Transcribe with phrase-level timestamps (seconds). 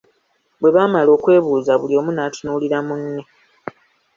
[0.59, 3.23] Bwe baamala okwebuuza buli omu n'atunuulira munne.